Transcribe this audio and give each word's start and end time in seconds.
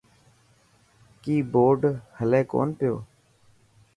ڪئي 1.23 1.35
بورڊ 1.51 1.79
هلي 2.17 2.41
ڪونه 2.51 2.73
پيو. 2.77 2.95